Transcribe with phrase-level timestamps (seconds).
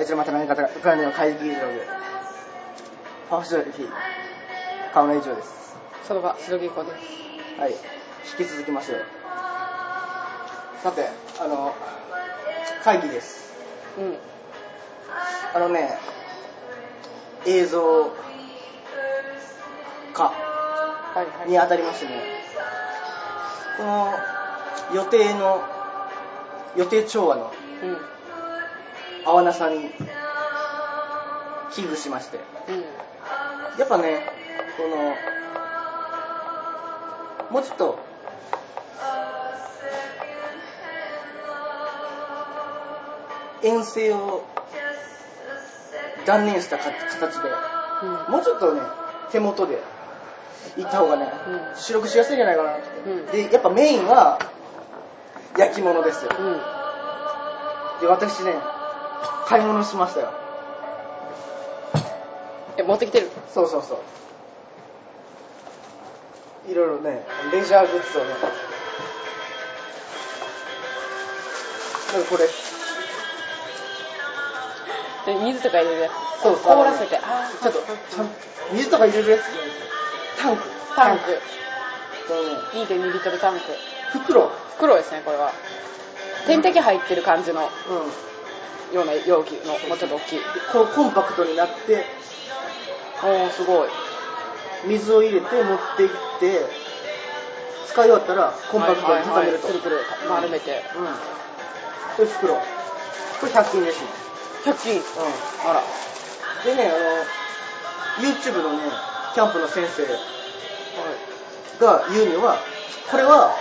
[0.00, 1.86] あいつらまた何かウクライナの会議場で。
[3.28, 3.90] パワーシドリフィー
[4.94, 5.76] 顔の以上です。
[6.08, 7.60] その場白木子です。
[7.60, 7.72] はい。
[8.38, 9.04] 引き続きましょう
[10.82, 11.06] さて
[11.38, 11.74] あの
[12.82, 13.52] 会議です。
[13.98, 14.16] うん。
[15.54, 15.98] あのね
[17.46, 18.10] 映像
[20.14, 20.32] 化は
[21.16, 21.50] いはい。
[21.50, 22.22] にあたりましてね。
[23.76, 24.14] この
[24.94, 25.62] 予定の
[26.74, 28.19] 予定調和のうん
[29.24, 29.90] 合わなさに
[31.72, 32.38] 危惧しまして。
[32.68, 32.84] うん
[33.78, 34.20] やっぱね
[34.76, 35.14] この
[37.50, 37.98] もうちょっと
[43.62, 44.44] 遠征を
[46.26, 46.84] 断念したか
[47.20, 47.48] 形で
[48.02, 48.82] うんもうちょっとね
[49.30, 49.78] 手元で
[50.76, 53.26] 行った方がね、うん主力しやすいんじゃないかなって、うん。
[53.26, 54.38] でやっぱメインは
[55.56, 56.30] 焼き物ですよ。
[56.38, 56.60] うん。
[58.00, 58.54] で私ね
[59.50, 60.32] 買い物しましたよ。
[62.76, 63.28] え持ってきてる？
[63.52, 64.00] そうそうそ
[66.68, 66.70] う。
[66.70, 68.28] いろいろねレジャーグッズをね。
[68.30, 68.38] なん
[72.22, 72.44] かこれ。
[75.26, 76.42] え水とか入れるやつ？
[76.44, 77.18] そう凍らせて。
[77.18, 77.60] あー。
[77.60, 78.28] ちょっとちゃん
[78.72, 79.40] 水とか入れるやつ？
[80.40, 80.62] タンク。
[80.94, 81.24] タンク。
[82.28, 82.50] このね
[82.86, 83.62] 2.2リットルタンク。
[84.12, 84.44] 袋。
[84.44, 85.50] うん袋ですねこれは。
[86.46, 87.68] 点滴入ってる感じの
[88.92, 90.40] ような容器のもうちょっと大きい
[90.72, 92.04] こうコンパクトになって
[93.22, 93.88] おーすごい。
[94.86, 96.10] 水を入れて持っていっ
[96.40, 96.64] て
[97.86, 99.90] 使い終わったらコンパクトに畳めると、はいはいはい。
[99.90, 100.82] くるくる丸めて。
[100.96, 101.04] うん。
[102.16, 102.54] これ袋。
[102.54, 102.62] こ
[103.46, 104.08] れ100均ですね。
[104.64, 104.98] 100均。
[104.98, 105.02] う
[105.68, 105.80] あら。
[105.80, 106.92] んでねあ
[108.20, 108.90] の YouTube のね
[109.34, 110.06] キャンプの先生
[111.84, 112.58] が言うには
[113.10, 113.54] これは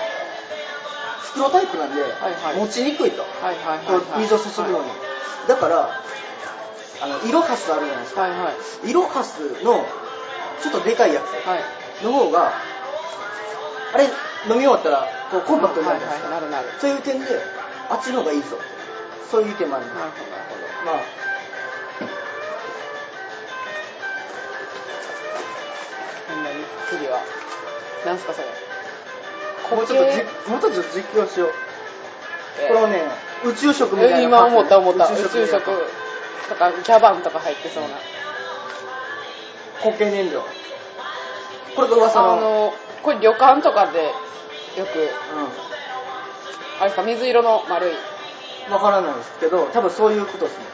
[1.33, 2.57] 袋タイプなんで、はいはい。
[2.57, 4.89] 持ちにくいと、はいはいはい水を注ぐのに、
[5.47, 5.89] だから
[7.01, 8.21] あの色ハスあるじゃないですか。
[8.21, 8.89] はいはい。
[8.89, 9.85] 色ハスの
[10.61, 11.63] ちょっとでかいやはい。
[11.99, 12.51] つの方が
[13.93, 14.05] あれ
[14.47, 16.67] 飲み終わったらこうコンパクトになはいるじゃないですか、はいなるなる。
[16.79, 17.25] そういう点で
[17.89, 18.57] あっちの方がいいぞ。
[19.31, 20.61] そういう意見もありますなるほどなるほど。
[20.85, 21.03] まあ。
[26.29, 26.55] ほんまに
[26.89, 27.21] 次は
[28.05, 28.47] なんすかそれ。
[29.75, 31.49] もうちょっとじ固もうちょっと実況しよう、
[32.57, 34.19] 形これをね宇宙食みたいな。
[34.19, 35.07] え今思った思った。
[35.07, 35.63] 宇宇宙食
[36.49, 37.89] とかギャバンとか入ってそうな。
[39.81, 40.43] 固形燃料。
[41.75, 42.33] これが噂の。
[42.33, 42.73] あの
[43.03, 44.03] これ旅館とかで
[44.77, 45.07] よくう
[46.79, 47.93] あれですか水色の丸い。
[47.93, 47.95] ん
[48.71, 50.65] わからないですけど多分そういうことですね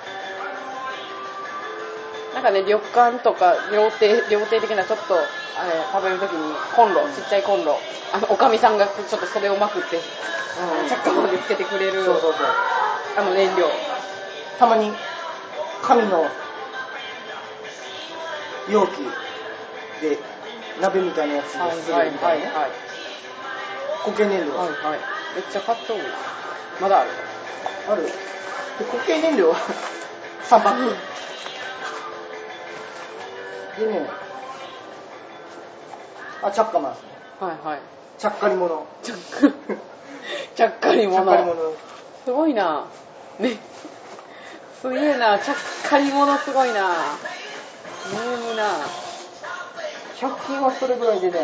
[2.35, 7.79] なんかね旅館とか料亭料亭的なちょっとあれ食べるときにコンロちっちゃいコンロ
[8.13, 9.99] あのおかみさんがちょっと袖をまくってう
[10.85, 10.87] ん。
[10.87, 12.47] チャッカーでつけてくれるそうそうそう。
[13.17, 13.65] あの燃料。
[14.59, 14.91] たまに
[15.81, 16.25] 紙の
[18.69, 18.91] 容器
[20.01, 20.17] で
[20.81, 22.45] 鍋みたいなやつはいですはいるみたなね。
[22.47, 22.71] はいいはい。
[24.05, 24.99] 固形燃料、はいはい。
[25.35, 25.99] めっちゃ買っとる。
[25.99, 26.07] な
[26.81, 27.09] まだある。
[27.89, 28.03] ある？
[28.03, 28.11] で
[28.85, 29.55] 固形燃料は
[30.49, 30.95] 3パック
[33.79, 34.07] でね
[36.43, 36.93] あチャッカマン。
[36.93, 37.09] ですね
[37.39, 37.79] はいはい。
[38.17, 39.23] ちゃっかり者ちゃっか
[40.55, 41.55] ちゃっかりちゃっかり者者
[42.25, 42.85] すごいな。
[43.39, 43.57] ね。
[44.81, 45.37] すげえな。
[45.39, 45.55] ちゃっ
[45.89, 46.89] かり者すごいな。
[48.11, 48.63] ネームな。
[50.19, 51.39] 100均はそれぐらいでね。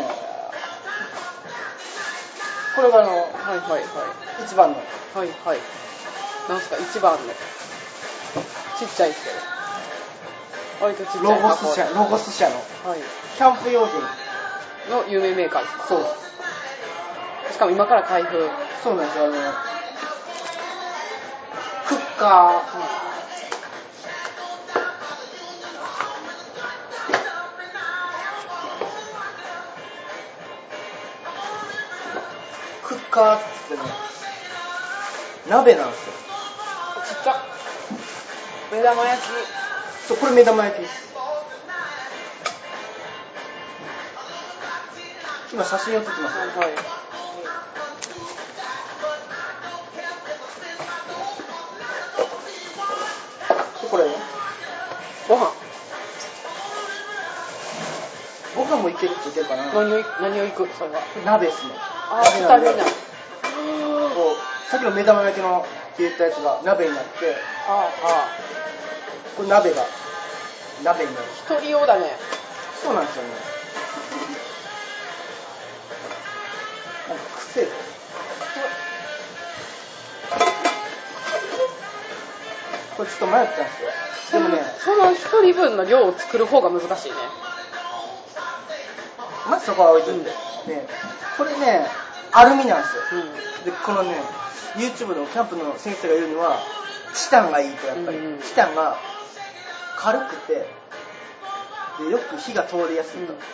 [2.74, 3.82] これがあのはいはいはい。
[4.44, 4.76] 一番の。
[4.78, 5.58] はいはい。
[6.48, 6.76] なんすか？
[6.78, 7.18] 一番の。
[8.78, 9.36] ちっちゃいですけど
[10.82, 12.56] 割とちっちゃいロゴ箱ス社ロゴス社の。
[12.56, 13.00] はい。
[13.36, 14.00] キャンプ用品
[14.90, 15.84] の有名メーカーですか？
[15.86, 16.04] そう。
[17.52, 18.50] しかも今から開封。
[18.82, 19.34] そうなんですよあの。
[21.86, 22.62] クッカー。
[32.82, 33.80] クッカーってね
[35.48, 36.12] 鍋なんですよ。
[37.06, 37.36] ちっちゃ。
[38.72, 39.26] 目玉焼き
[40.12, 41.08] そうこれ目玉焼きです。
[45.54, 46.36] 今写真を撮ってます。
[46.36, 46.48] はい。
[46.48, 46.70] はい
[53.80, 54.04] でこれ
[55.28, 55.50] ご飯。
[58.54, 59.64] ご飯もいけるって言ってるかな。
[59.72, 60.68] 何をい何をいく？
[60.76, 61.00] それは。
[61.24, 61.72] 鍋ですね。
[62.10, 62.24] あな
[64.70, 65.64] さっきの目玉焼きの
[65.94, 67.10] って言ったやつが鍋になって
[67.66, 68.28] ああ
[69.36, 70.01] これ鍋が
[70.82, 72.06] 鍋になる一人用だね。
[72.82, 73.28] そうなんですよね。
[77.08, 77.66] なんか癖。
[82.96, 83.70] これちょっと迷ったんで
[84.30, 84.40] すよ。
[84.42, 84.62] でもね。
[84.78, 87.16] その一人分の量を作る方が難しいね。
[89.48, 90.30] まずそこは置いといて、
[90.70, 90.86] ね。
[91.36, 91.86] これね
[92.32, 93.02] アルミなんですよ。
[93.12, 93.24] う
[93.62, 93.64] ん。
[93.64, 94.14] でこのね
[94.76, 96.58] YouTube のキャンプの先生が言うには
[97.14, 98.40] チタンがいいとやっぱり、うんうん。
[98.40, 98.96] チタンが
[100.02, 100.66] 軽くて
[102.02, 103.38] でよく火が通りやすいと、うん。
[103.38, 103.44] で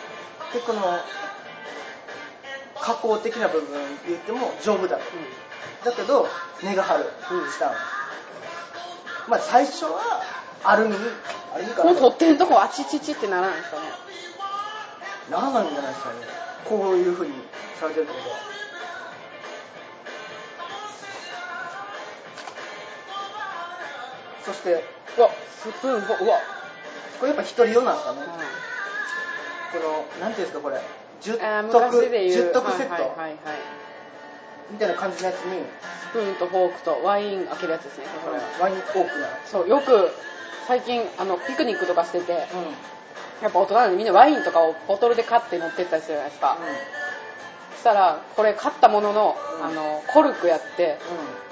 [0.65, 0.81] この
[2.81, 5.03] 加工的な部分言っても丈夫だと、
[5.85, 6.27] だけど
[6.63, 7.51] 根が張るうん。
[7.51, 7.73] チタン、
[9.27, 10.23] まあ最初は
[10.63, 10.95] アルミ
[11.53, 11.93] アルミかな。
[11.93, 13.83] この取っ手のとこあちちちってならないですかね？
[15.29, 16.15] ならないんじゃないですかね。
[16.65, 17.33] こういう風に
[17.79, 18.37] されてるってことは。
[24.45, 24.83] そして
[25.17, 25.29] うわ
[25.61, 26.37] スプーンほうわ、
[27.19, 30.75] これやっぱ一人用なんですかね、うこのなんていうんですかこれ？
[30.77, 30.81] ん、あ
[31.21, 32.51] 10ー徳昔で言う。
[32.51, 33.35] 10徳セット、はいはいはいはい。
[34.71, 35.63] みたいな感じのやつに。
[36.09, 38.37] スプーンとフォークとワイン開けるやつですねこれ。
[38.37, 40.09] はワインオークなそうよく
[40.67, 42.39] 最近あのピクニックとかしててうん。
[43.43, 46.57] やっぱ大人なんでみんなワインとかをボトルで買って持ってったりするじゃないですか、
[47.75, 49.65] そしたらこれ買ったものの,、うん。
[49.65, 50.97] あのコルクやって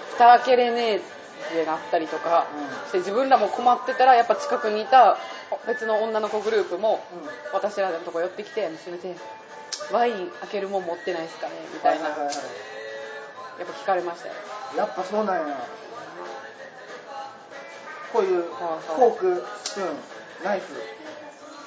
[0.09, 1.05] う蓋開けれねえって
[1.65, 2.45] なったりとか、
[2.83, 2.89] うん。
[2.89, 5.17] して自分らも困ってたらやっぱ近くにいた
[5.65, 7.03] 別の女の子グループも
[7.53, 9.15] 私らのとこ寄ってきて「すいません
[9.91, 12.27] ワイン開けるもん持ってないですかね?」みたいな、やっぱ
[13.63, 14.33] 聞かれましたよ。
[14.75, 15.55] やっぱそうなんや。
[18.13, 19.01] こういうフはい。
[19.11, 19.97] ォークスプーン
[20.43, 20.65] ナイフ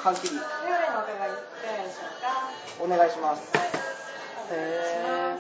[0.02, 0.40] 缶切り。
[2.80, 3.42] お願いします。
[4.52, 5.36] へ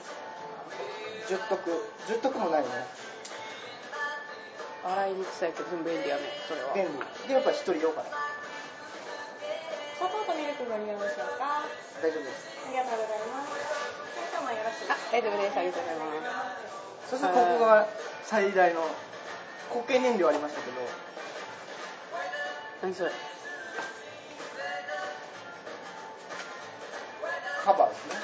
[1.28, 1.70] 10徳。
[2.08, 2.68] 10徳もないね。
[2.68, 3.09] ー
[4.84, 6.72] 洗いにくさやけど全部便利やねそれは。
[6.74, 6.92] 便利。
[7.28, 8.08] でやっぱ一人用かな
[9.98, 11.68] 砂糖とミルクご利用でしょうか。
[12.00, 12.48] 大丈夫です。
[12.64, 13.52] ありがとうございます。
[14.32, 15.58] 今日もよろしいですあか大丈夫です。
[15.58, 16.32] ありがとうございま
[17.04, 17.10] す。
[17.10, 17.86] そしてここが
[18.24, 18.80] 最大の
[19.68, 20.80] 固形燃料ありましたけど。
[22.82, 23.10] 何それ？
[27.64, 28.14] カバーですね。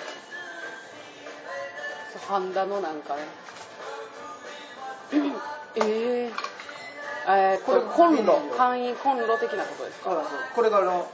[2.15, 3.23] そうハンダのなんかね。
[5.77, 6.33] えー、
[7.29, 10.11] えー、これコンロ簡易コンロ的なことですか？
[10.11, 10.25] そう
[10.55, 11.11] これがあの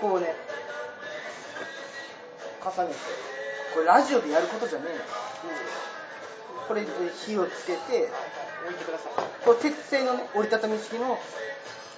[0.00, 0.34] こうね
[2.60, 2.94] 重ねて
[3.74, 5.02] これラジオでやることじゃねえの
[6.68, 6.88] これで
[7.26, 8.08] 火をつけて
[8.64, 9.12] 置いてください
[9.44, 11.18] これ鉄製のね折りたたみ式の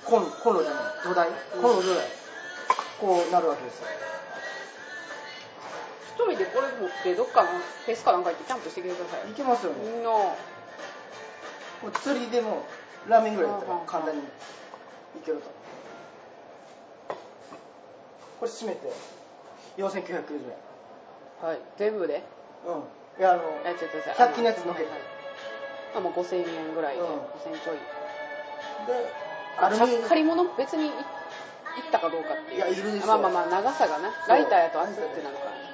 [0.04, 2.06] コンコンロじゃない土台コンロ土台
[3.00, 3.86] こうなるわけですよ
[6.14, 9.30] 一人でこれ持ってどっかのフェスかなんか行ってキャンプしてきてください。
[9.30, 9.78] いけますよね。
[9.82, 10.04] みん。
[10.04, 10.36] なも
[11.88, 12.64] う釣りでも
[13.08, 14.24] ラーメンぐらいだったらうん簡単にい
[15.26, 15.50] けると
[18.38, 18.92] これ閉めて
[19.76, 20.54] 4990
[21.42, 21.48] 円。
[21.48, 21.58] はい。
[21.76, 22.22] 全部で？
[22.64, 23.20] うん。
[23.20, 24.84] いやあのえちょっと100均のやつのけ。
[24.84, 24.88] て
[25.96, 27.08] あもう5000円ぐらいで、うん。
[27.08, 27.76] 5000ちょい。
[28.86, 29.12] で
[29.58, 30.44] アルミ借り物？
[30.56, 32.58] 別にい行ったかどうかっていう。
[32.58, 33.06] いやいるでしょ。
[33.06, 34.10] まあまあまあ長さがな。
[34.28, 35.52] ライターやと熱ってなるから。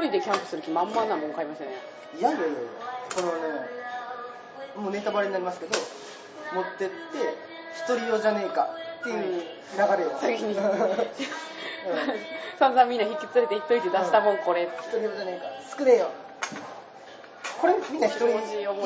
[0.00, 1.72] 人でキャンプする気満々なもん買いましたね。
[2.18, 2.46] いやいやいや
[3.14, 3.82] このね
[4.76, 5.78] もうネタバレになりますけど
[6.54, 6.94] 持ってって
[7.72, 8.68] 一人用じゃねえか
[9.00, 9.42] っていう
[9.72, 10.54] 流れを、先に。
[10.54, 10.62] う ん
[12.58, 16.10] 散々みんな引き連れて行っといて出したもんこれ、一人用じゃねえか少ねえよ。
[17.60, 18.28] これみんな一人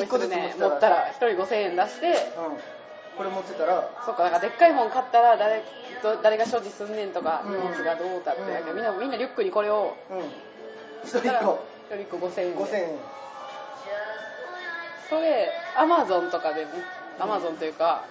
[0.03, 2.07] 一個ずね持ったたら一人5000円出して。
[2.07, 2.15] うん。
[3.17, 5.63] これ持ってたらそっかだからでっかいもん買ったら誰
[6.03, 7.51] と誰が所持すんねんとかうん。
[7.51, 10.31] 荷物がどうだってうんみんなみんなリュックにこれをうん
[11.03, 12.55] 一人一個一人一個5000円。
[12.55, 12.89] で5000円。
[15.09, 16.71] それアマゾンとかでね
[17.19, 18.03] アマゾンというか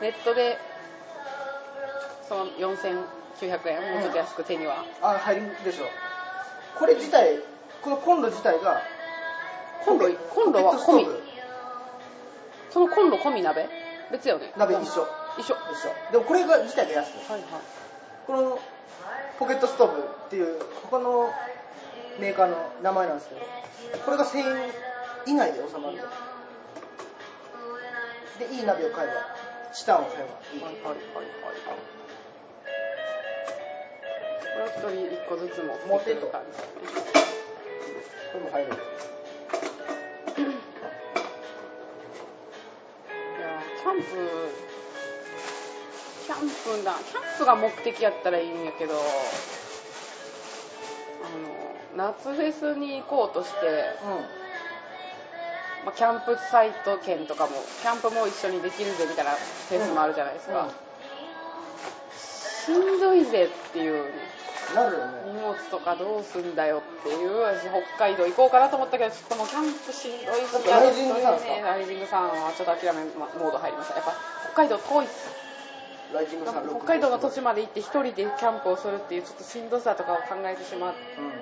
[0.00, 0.58] ネットで
[2.28, 5.84] その4900円もうちょっと安く手には、あ入るでしょ。
[6.78, 7.38] これ自体
[7.82, 8.82] このコンロ自体が
[9.84, 11.06] コンロコンロは込み。
[12.70, 13.68] そのコンロ込み鍋？
[14.10, 14.52] 別よね。
[14.56, 15.06] 鍋一緒。
[15.38, 15.54] 一緒。
[15.54, 16.12] は一緒。
[16.12, 17.18] でもこれが自体が安い。
[17.28, 17.42] いはい。
[18.26, 18.58] この
[19.38, 20.58] ポケットストーブっていう
[20.90, 21.30] 他の
[22.18, 23.40] メーカーの名前なんですけど
[24.04, 24.70] これが1000円
[25.26, 26.06] 以内で収まると。
[28.38, 29.14] でいい鍋を買えば
[29.72, 30.24] チタンを買えば。
[30.54, 30.94] いいはいはいはい。
[30.94, 31.96] はい
[34.56, 36.68] これを一人一個ずつ持ってくる感じですね。
[38.32, 38.68] これも入る。
[38.70, 38.72] い
[43.40, 44.02] やキャンプ。
[46.26, 46.38] キャン
[46.78, 46.94] プだ。
[46.94, 48.96] キャンプが目的やったらいいんやけどあ
[51.28, 51.65] の
[51.96, 53.84] 夏フェスに行こうとして、
[55.84, 60.68] まあ、キャンプサイト券とかもキャンプも一緒にできるぜみたいなフェスもあるじゃないですか、
[62.12, 64.10] しんどいぜっていうね。
[64.74, 65.40] なるよ荷ね。
[65.40, 71.06] 物とかどうすんだよっていう私北海道行こうかなと思ったけどちょっともうキャンプしんどいしライジ
[71.94, 73.94] ングさんはちょっと諦めモード入りました。
[73.94, 74.12] やっぱ
[74.52, 75.35] 北海道遠いっす
[76.24, 80.94] 北海道の土地まで行って一人でキャンプをするっていうちょっとしんどさとかを考えてしまっ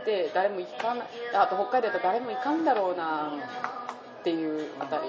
[0.04, 1.06] て、誰も行かない。
[1.34, 3.32] あと北海道だと誰も行かんだろうな
[4.20, 5.02] っていうあたり。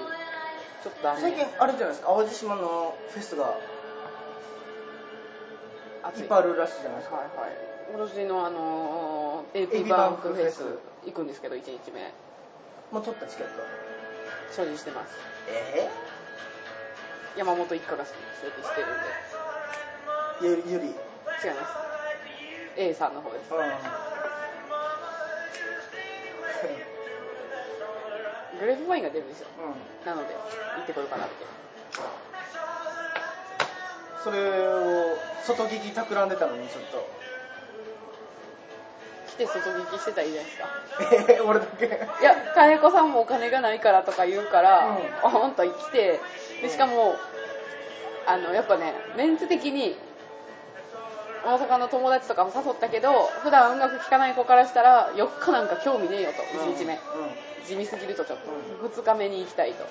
[0.84, 2.14] ちょっとあ最近あれじゃないですか？
[2.14, 3.58] 淡路島のフェスが
[6.16, 6.20] い。
[6.20, 7.16] っぱいあるらしいじゃないですか。
[7.16, 7.56] はいはい。
[7.90, 10.62] 今年のあの AP ビババンクフェス
[11.06, 12.12] 行くんですけど1日目。
[12.92, 13.52] もう取ったチケット
[14.54, 15.14] 所持してます。
[15.48, 15.88] え
[17.36, 19.06] 山本一家が所持してるんで。
[19.24, 19.25] え
[20.42, 21.00] ゆりゆり違います。
[22.76, 23.54] A さんの方です。
[23.54, 23.60] うん。
[28.60, 29.48] グレープワインが出るんですよ。
[29.58, 29.64] うん。
[30.06, 30.40] なので行
[30.82, 31.34] ってこようかなって。
[34.22, 37.08] それを外聞き企んでたのにちょっと。
[39.28, 40.68] 来て外聞きしてたらいいじゃないですか。
[41.32, 41.86] えー、俺だけ。
[41.86, 41.90] い
[42.24, 44.96] や金子さんもお金がないからとか言うから、うん。
[44.96, 44.98] あ
[45.30, 46.20] ほんと来て。
[46.60, 47.16] でしかも
[48.26, 49.96] あのやっぱねメンツ的に
[51.46, 56.98] 大阪の友達とかも誘ったけど普段音楽聴かない子からしたら4日なんか興味ねえよと1日目、
[57.64, 59.84] 地味すぎるとちょっと、2日目に行きたいと、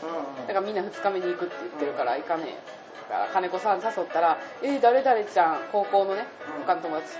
[0.48, 2.86] だからみんな2日目に行くって言ってるから行かねえ。
[3.10, 6.26] だから金子さん誘ったら「えー、誰々ちゃん高校のね
[6.58, 6.66] うん。
[6.66, 7.18] 他の友達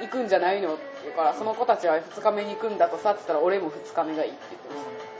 [0.00, 5.15] 行くんじゃないの?」って言うから「その子たちは2日目に行くんだとさ」って言ったら「俺も2日目がいい」って言ってました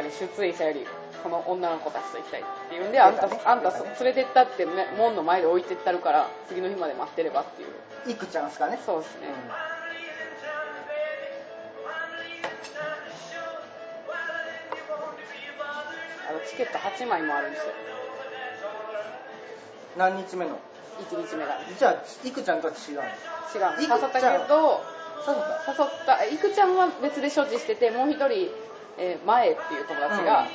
[0.00, 0.86] やっぱり出演者より
[1.22, 7.68] この女の子たちと行きたいっていうんであんたあんた連れてったってね門の前で置いてったるから次の日まで待ってればっていう。
[8.10, 8.80] いくちゃんすかね。
[8.86, 9.28] そうですね、
[16.30, 17.74] あのチケット8枚もあるんですよ。
[19.98, 20.58] 何日目の
[21.10, 23.02] ？1日目がじゃあいくちゃんとは違うの？
[23.02, 23.10] 違う。
[23.82, 24.80] 誘ったけど
[25.26, 28.48] そうだ誘ったいくちゃんは別で所持しててもう一人、
[28.98, 30.46] えー前っていう友達が、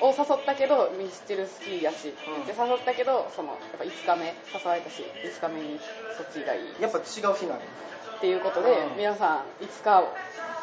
[0.00, 2.46] を誘ったけどミスチル好きやし、うん。
[2.46, 4.32] で誘ったけどそのやっぱ5日目誘
[4.66, 5.78] われたし5日目に
[6.16, 6.62] そっちがいい。
[6.80, 7.04] やっぱ違う
[7.36, 8.96] 日なのっていうことで、うん。
[8.96, 10.02] 皆さんいつか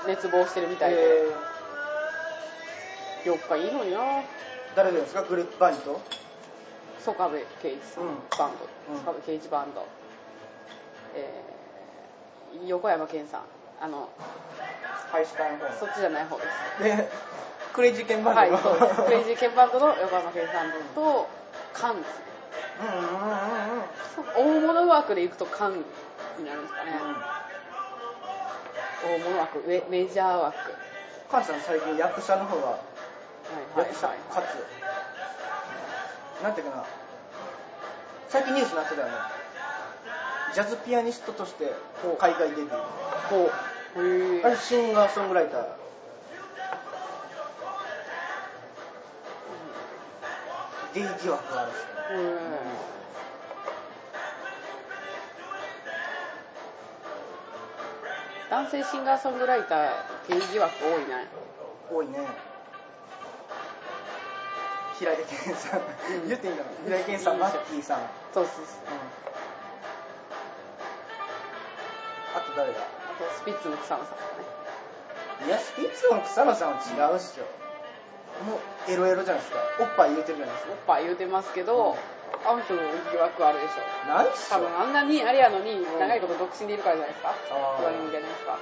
[0.08, 1.32] 熱望してるみたいで、え
[3.30, 4.00] 4日いいのにな。
[4.00, 4.24] ー、
[4.76, 5.24] 誰ですか？
[5.24, 6.00] グループバンド？
[7.00, 8.10] 曽我部圭一さん、うん。
[8.38, 8.52] バン
[8.88, 8.94] ド。
[8.94, 9.00] うん。
[9.04, 9.86] 曽我部圭一バンド、
[11.16, 11.54] えー
[12.68, 13.42] 横山健さん
[13.84, 14.08] あの
[15.12, 16.44] 配信会の方そっちじゃない方で
[16.80, 16.84] す。
[16.84, 17.10] で
[17.74, 18.96] クレイジーケンバンドはいのそうです。
[19.04, 21.28] クレイジーケンバンドの横山健さんと
[21.74, 22.04] カンうんうんう
[24.46, 25.80] んうん大物枠でいくとカンに
[26.46, 26.92] なるんですかね、
[29.06, 30.58] 大物枠メメジャー枠。
[31.30, 32.78] カンさん最近役者の方がは
[33.76, 34.18] いはい役者はい。
[34.34, 34.46] かつ。
[36.44, 36.86] なんていうかな。
[38.30, 39.14] 最近ニュースになってたよね。
[40.54, 41.74] ジャズピアニストとして
[42.20, 42.78] 海外デビュー。
[43.30, 43.52] こう
[43.96, 44.00] あ
[44.50, 45.66] れシンガーソングライター。
[50.94, 51.74] ゲイ疑惑があるん。
[51.74, 51.88] ですよ
[58.50, 59.92] 男性シンガーソングライター
[60.30, 61.28] ゲイ疑惑多いね。
[61.92, 62.28] 多いね。
[65.00, 65.84] 平井堅さん、う
[66.26, 66.28] ん。
[66.28, 68.54] 言っていいんだろう平井堅さんマッキーさん、うん、そうそう。
[68.56, 68.66] そう
[72.36, 72.80] あと誰だ？
[72.80, 75.48] あとスピッツの草野さんもね。
[75.48, 77.46] いやスピッツの草野さんは違うっしょ。
[78.46, 79.60] もうエロエロじゃないですか。
[79.80, 81.96] おっぱい言うてるじゃないですおっぱい言うてますけど、
[82.46, 83.84] あの人の疑惑あるでしょ。
[84.08, 84.56] かないっしょ。
[84.58, 85.84] 多分あんなにあれやのにん。
[85.84, 87.30] 長いこと独身でいるからじゃないですか。
[87.30, 87.78] あー。
[87.78, 88.58] 言われるんじゃないですか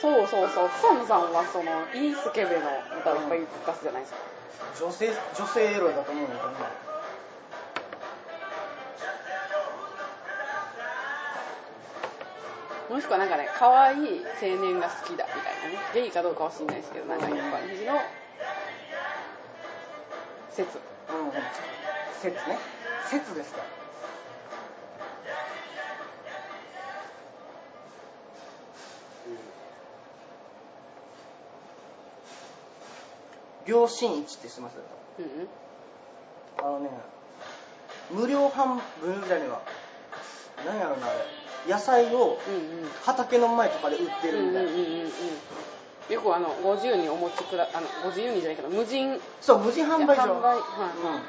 [0.00, 0.68] そうそうそう。
[0.70, 2.66] 草野さんはそのいいスケベの
[3.00, 4.18] 歌をいっぱい出すじゃないですか。
[4.78, 6.91] 女性女性エロだと思うんだけどね
[12.92, 17.94] もしくはなんかね可愛い青年が好きだみたいなねゲイかどうかは知んないですけどなんかいう感じの
[20.50, 20.78] 説。
[21.08, 21.24] うん。
[21.26, 21.32] うん
[22.20, 22.58] 説ね。
[23.10, 23.62] 説ですか。
[33.66, 34.76] 両親市って知ってます？
[35.18, 35.48] うんうん。
[36.58, 36.90] あのね
[38.10, 39.62] 無料販売じゃねえわ
[40.66, 42.38] 何やろなあれ野菜を
[43.04, 45.12] 畑の前とかで売ってるみたいな、うん
[46.10, 49.18] よくあのご自由にお持ちくだあのご自由にじゃないけど無人。
[49.40, 50.22] そう無人販売所。
[50.34, 50.58] 販売はい。
[50.58, 51.22] うん。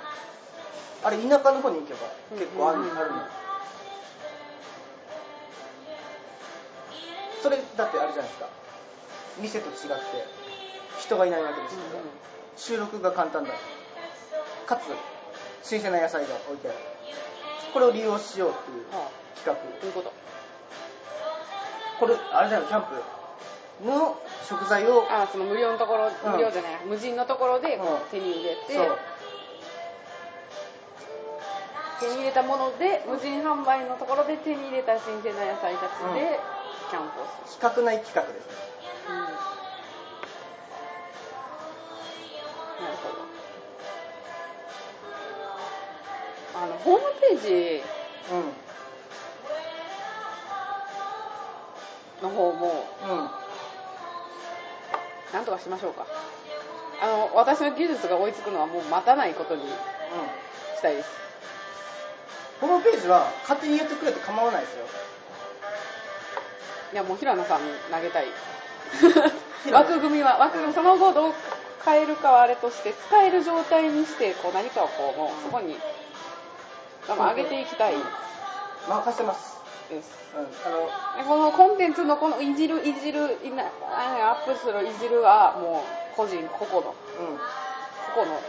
[1.05, 1.99] あれ田舎の方に行けば
[2.35, 3.17] 結構ある,、うんあるの。
[7.43, 8.49] それだってあれじゃないですか。
[9.39, 10.25] 店と違って
[10.99, 12.09] 人がいないわけですから、うんうん。
[12.57, 13.51] 収録が簡単だ。
[14.65, 14.81] かつ
[15.61, 16.77] 新鮮な野菜が置いてある。
[17.73, 19.53] これを利用しようっていうは企画。
[19.53, 20.23] どういうこと
[22.03, 23.88] これ、あれだよ、キャンプ。
[23.88, 26.31] の食材を、あその無料のところ、うん。
[26.33, 26.72] 無料じゃない。
[26.86, 27.79] 無人のところで
[28.12, 28.75] 手に入れて、
[32.03, 36.15] 手に入れたもので無人販売のところで手に入れた新鮮な野菜たちうん。
[36.15, 36.39] で
[36.91, 38.51] キャンプをす企画内企画ですね。
[39.07, 39.24] る、うん。
[42.83, 43.24] なるほど。
[46.60, 47.83] あのホームページ
[52.24, 53.10] の方もうん。
[53.10, 53.30] うん。
[55.34, 56.06] なんとかしましょうか
[57.01, 61.10] あの私の技術が追いつくのはもう待たないことにしたいです
[62.62, 64.86] ホームページは勝手に言ってくれて構わないですよ。
[66.94, 68.27] いやもう平野さんに投げたい
[69.74, 71.34] 枠組みは枠組みその後どう
[71.84, 75.75] 変えるかはあれとして使える状態にしてこう何かをこうもうそこに
[77.10, 77.96] まあ上げていきたい
[78.88, 79.62] 任せます。
[79.89, 80.11] です。
[80.35, 80.45] うん。
[80.65, 83.63] あの、でこのコンテンツのこのいじるいじるいな
[83.95, 87.39] あアップするいじるはもう個人個々のうん。
[88.15, 88.41] 個々の。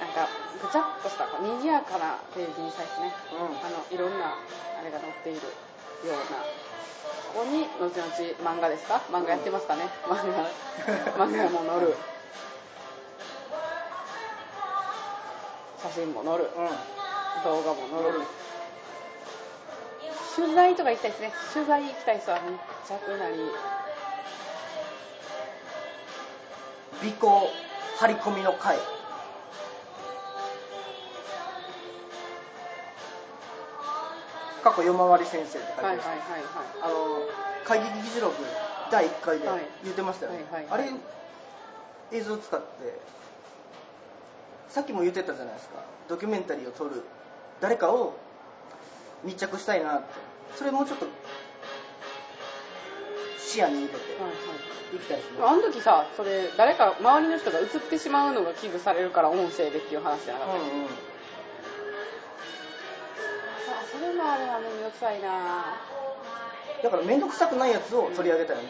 [0.00, 0.28] なんか
[0.62, 3.66] ぐちゃっとしたこう賑やかなページにしたいですねうん。
[3.66, 4.26] あのいろんな
[4.78, 5.40] あれが載っている
[6.06, 6.38] ような。
[7.34, 8.08] ここに後々
[8.42, 9.02] 漫画ですか？
[9.10, 9.88] 漫画やってますかね？
[10.08, 10.48] 漫画。
[11.26, 11.94] 漫画も載る。
[15.82, 16.50] 写真も載る。
[16.56, 16.68] うん。
[17.44, 18.26] 動画も載る
[20.36, 23.34] 取材とか行きたいですね取材行きたい人は密着なり
[27.00, 27.50] 尾行、
[27.98, 28.76] 張り込みの会。
[34.64, 36.16] 過去夜回り先生って書いてはいはいはい。
[36.16, 36.42] はい
[36.82, 37.22] あの、
[37.64, 38.34] 会議議事録
[38.90, 40.44] 第1回ではい言ってましたよね。
[40.50, 40.92] はいはいはいあ
[42.10, 42.66] れ、映像使って、
[44.68, 45.76] さっきも言ってたじゃないですか。
[46.08, 47.04] ドキュメンタリーを撮る。
[47.60, 48.16] 誰かを
[49.24, 50.28] 密着したいなって。
[50.56, 51.06] それもうちょっと
[53.38, 54.34] 視野に入れてはいは
[54.92, 55.38] いいきたいですね。
[55.42, 60.88] あの時さそれ誰か周りの人が映ってしまうのが危惧されるから音声でっていう話じゃなかった、うんう
[63.92, 65.76] それもあれはめんどくさいな
[66.82, 68.68] だから面倒くさくないやつを取り上げたよね。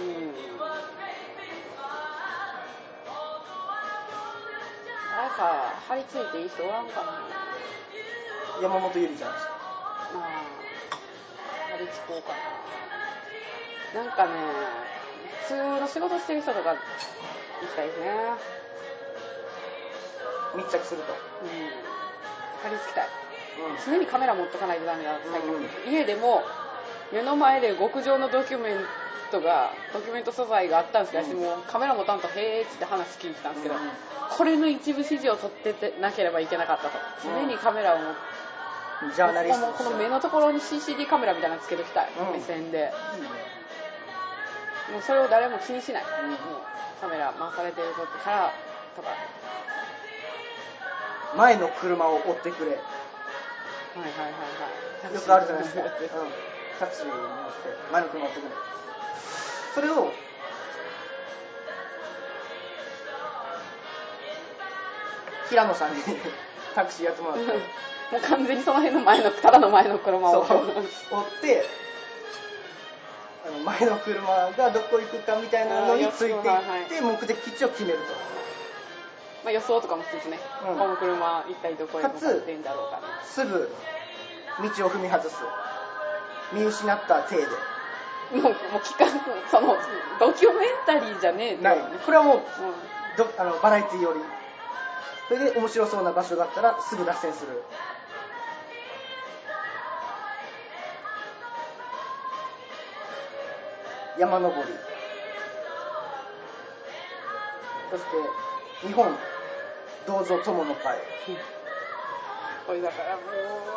[0.00, 0.31] うんうん
[5.22, 7.22] 誰か張り付いていい人おらんかな。
[8.60, 9.54] 山本ゆりじゃないですか。
[10.18, 10.42] まあ
[11.70, 12.34] 張り付こうか
[13.94, 14.02] な。
[14.02, 14.32] なんかね
[15.46, 16.82] 普通の仕事してる人とか行き
[17.76, 18.10] たいですね。
[20.56, 21.12] 密着すると。
[21.12, 21.48] うん。
[22.66, 23.06] 張り付きたい。
[23.62, 23.94] うん。
[23.94, 25.94] 常にカメラ持っとかないとダメだ最近、うん。
[25.94, 26.42] 家でも
[27.12, 28.76] 目の前で極上のドキュメン
[29.30, 31.30] トがドキュメント素材があったんですけど、うん。
[31.30, 33.80] 私もうカメラ持たんとへーっつって話聞いてたんですけど、うん。
[34.36, 36.98] これの一部指示を取っててなければいけなかったと。
[37.24, 39.84] 常にカメラを持って、ジャーナリスト。
[39.84, 42.38] この目のところに CCD カメラみたいなのつけておきたい、うん。
[42.38, 42.92] 目線で。
[44.92, 46.30] もうそれを誰も気にしない、うん。
[46.30, 46.38] もう
[47.00, 48.52] カメラ回されてる時から
[48.94, 49.08] とか。
[51.36, 52.72] 前の車を追ってくれ。
[52.72, 52.78] よ
[53.96, 55.20] はいはいはいはい。
[55.20, 55.82] くあるじゃないですか。
[55.82, 55.92] うん。
[56.78, 57.22] タクシーに乗って、
[57.90, 58.72] 前の車を追ってくれ。
[59.74, 60.12] それを、
[65.48, 66.02] 平野さんに
[66.74, 67.58] タクシーやってもらって、も
[68.18, 70.40] う完全にその辺の前のただの前の車を。
[70.42, 70.46] 追っ
[71.40, 71.64] て、
[73.46, 78.04] あの前の車がどこ行くかみたいなのについていって、目的地を決めると。
[79.44, 80.78] まあ、予想とかも一つね、うん。
[80.78, 83.02] この車一体どこへ向かってんだろうかね。
[83.24, 83.74] すぐ
[84.60, 85.36] 道を踏み外す。
[86.52, 87.71] 見失った体で。
[88.32, 89.06] もうもう企画
[89.50, 89.76] その
[90.18, 91.78] ドキュメンタリーじゃねえない。
[92.04, 92.42] これはもううん
[93.16, 94.20] どあのバラエティより。
[95.28, 97.62] それで面白そうな場所があったらすぐ脱線する。
[104.18, 104.74] 山登り。
[107.90, 109.14] そして、日本
[110.06, 110.96] 銅像友の会。
[112.66, 113.26] これだからもう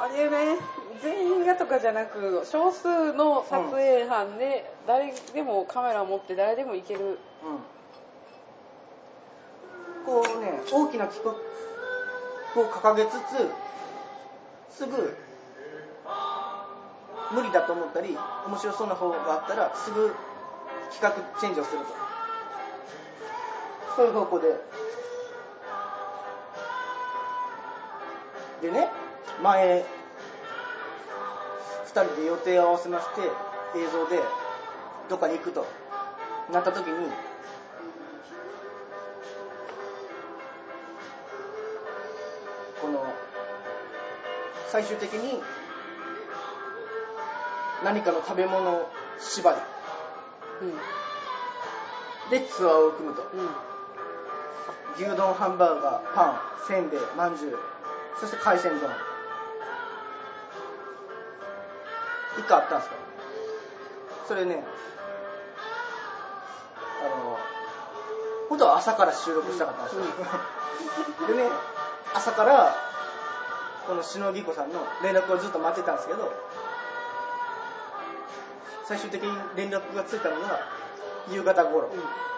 [0.01, 0.59] あれね
[1.01, 7.15] 全員がとかじゃなく少数の撮影班で誰でもカメラを持って誰でも行けるうん。
[10.05, 11.31] こうね、大きな企画
[12.61, 13.09] を掲げつ
[14.69, 15.17] つ、すぐ、
[17.33, 18.15] 無理だと思ったり、
[18.47, 20.13] 面白そうな方があったら、すぐ
[20.91, 21.85] 企画チェンジをすると。
[23.95, 24.47] そういう方向で。
[28.65, 28.89] でね、
[29.43, 29.85] 前、
[31.85, 33.21] 二人で予定を合わせまして、
[33.77, 34.23] 映像で
[35.07, 35.67] どっかに行くと。
[36.51, 37.11] なった時に、
[42.81, 43.03] この
[44.67, 45.41] 最終的に
[47.83, 48.87] 何かの食べ物
[49.19, 49.57] 縛り。
[50.61, 52.29] うん。
[52.31, 53.21] でツアーを組むと。
[53.21, 53.49] うん。
[54.95, 57.74] 牛丼ハンバーガーパンせんべいまんじゅう
[58.19, 58.89] そして海鮮丼。
[62.37, 62.95] 一個あったんですか？
[64.27, 64.63] それね
[67.01, 67.37] あの
[68.49, 70.03] 本当は朝から収録したかったんですよ、
[71.27, 71.49] でね
[72.13, 72.75] 朝から
[73.87, 76.33] この篠木子さんの連絡をずっと待ってたんですけど
[78.83, 80.59] 最終的に連絡がついたのが
[81.31, 81.91] 夕方頃、い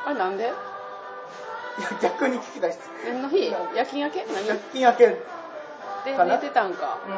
[0.06, 0.44] あれなんで？
[0.44, 0.54] や
[2.02, 2.90] 逆に聞きたいです。
[3.06, 3.50] 何の日？
[3.76, 4.26] 夜勤明け？
[4.26, 4.46] 何？
[4.48, 5.18] 夜勤明け
[6.06, 6.36] でかな。
[6.38, 6.98] 寝てたんか。
[7.08, 7.14] うん。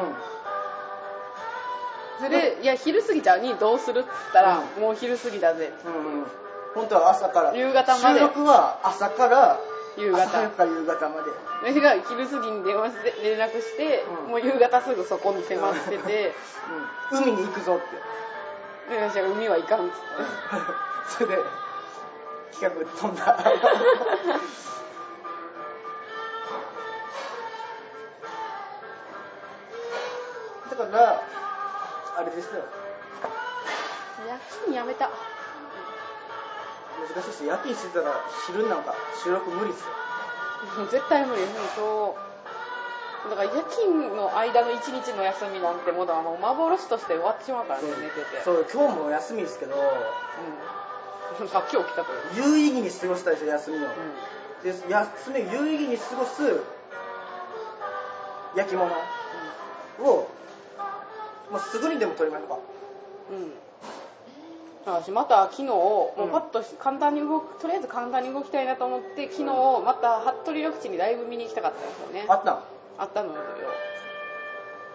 [2.24, 3.40] それでいや昼過ぎちゃう？
[3.40, 4.00] にどうする？
[4.00, 5.72] っつったら、うもう昼過ぎだぜ。
[5.86, 6.26] うんうん。
[6.74, 7.54] 本当は朝から。
[7.54, 8.18] 夕方まで。
[8.20, 9.58] 収録は朝から
[9.96, 10.22] 夕方。
[10.22, 11.30] 朝早くから夕方まで。
[11.62, 14.30] 私が昼過ぎに電話して連絡して、うん。
[14.30, 16.34] もう夕方すぐそこに迫ってて
[17.10, 17.18] うん。
[17.22, 17.78] 海に行くぞっ
[18.88, 18.94] て。
[18.94, 20.00] で私が海は行かんっつって。
[21.16, 21.42] それで
[22.52, 23.38] 企画飛んだ
[30.90, 31.22] だから
[32.18, 32.64] あれですよ。
[34.26, 35.10] 夜勤やめた。
[37.00, 40.86] 難しいし夜勤してたら昼なんか収録無理っすよ。
[40.90, 41.42] 絶対無理。
[41.76, 42.16] そ
[43.26, 43.30] う。
[43.30, 48.42] だから夜勤の間の一日の休みなんてもうだもう幻として終わってしまうからね寝てて。
[48.44, 51.48] そう今日も休みですけどうん。
[51.48, 53.86] さっき起きたとよ有意義に過ごしたいですよ休みを、う
[54.64, 56.60] で休みを有意義に過ごす
[58.56, 58.90] 焼き物
[60.00, 60.28] を
[61.50, 62.54] もうすぐにでも撮りましょうか
[63.34, 63.52] んうん
[64.86, 72.24] 私また昨日もうパッとし簡単に動くとりあえず簡単に動きたいなと思って昨日また服部緑地にライブ見に行きたかったんですよね。
[72.28, 72.52] あった。
[72.52, 72.58] ん
[72.98, 73.34] あったの。
[73.34, 73.40] よ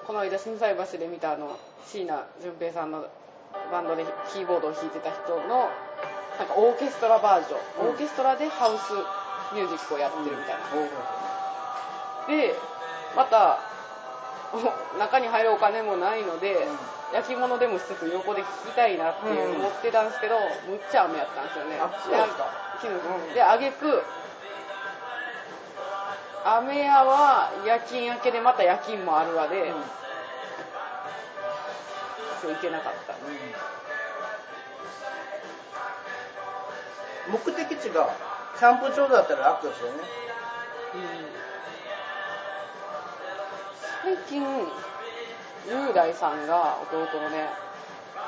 [0.08, 3.06] この間心斎橋で見たあの椎名淳平さんの
[3.72, 5.70] バンドでキーボードを弾いてた人の
[6.38, 7.92] なんかオーケストラバージョン、うん。
[7.92, 8.94] オーケストラでハウス
[9.56, 12.56] ミュージックをやってるみたいな、で
[13.16, 13.75] またお
[15.00, 16.68] 中に入るお金もないので、
[17.14, 20.36] 焼き物でもしつつ横で聞きたいなっていう思ってたんですけど、
[20.68, 21.80] むっちゃ雨やったんですよね。
[21.80, 22.46] あそうですか？
[23.34, 24.04] であげく
[26.44, 29.68] 雨屋は夜勤明けでまた夜勤もあるわで、うん。
[29.68, 29.80] 今
[32.50, 33.16] 日行けなかった。
[37.28, 38.14] 目的地が
[38.60, 40.04] キャンプ場だったら楽ですよね
[44.06, 44.38] 最近
[45.66, 47.50] 雄大さんが弟のね